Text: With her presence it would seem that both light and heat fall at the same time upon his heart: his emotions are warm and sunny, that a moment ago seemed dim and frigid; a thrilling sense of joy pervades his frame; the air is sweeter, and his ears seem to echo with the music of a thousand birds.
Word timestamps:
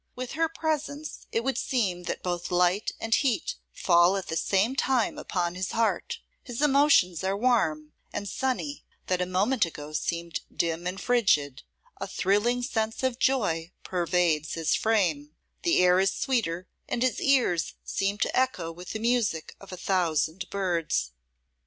With 0.15 0.31
her 0.31 0.49
presence 0.49 1.27
it 1.31 1.43
would 1.43 1.59
seem 1.59 2.05
that 2.05 2.23
both 2.23 2.49
light 2.49 2.91
and 2.99 3.13
heat 3.13 3.57
fall 3.71 4.17
at 4.17 4.29
the 4.29 4.35
same 4.35 4.75
time 4.75 5.19
upon 5.19 5.53
his 5.53 5.73
heart: 5.73 6.21
his 6.41 6.59
emotions 6.59 7.23
are 7.23 7.37
warm 7.37 7.93
and 8.11 8.27
sunny, 8.27 8.83
that 9.05 9.21
a 9.21 9.27
moment 9.27 9.63
ago 9.63 9.93
seemed 9.93 10.39
dim 10.51 10.87
and 10.87 10.99
frigid; 10.99 11.61
a 11.97 12.07
thrilling 12.07 12.63
sense 12.63 13.03
of 13.03 13.19
joy 13.19 13.71
pervades 13.83 14.55
his 14.55 14.73
frame; 14.73 15.35
the 15.61 15.77
air 15.83 15.99
is 15.99 16.11
sweeter, 16.11 16.67
and 16.89 17.03
his 17.03 17.21
ears 17.21 17.75
seem 17.85 18.17
to 18.17 18.35
echo 18.35 18.71
with 18.71 18.93
the 18.93 18.99
music 18.99 19.55
of 19.61 19.71
a 19.71 19.77
thousand 19.77 20.49
birds. 20.49 21.11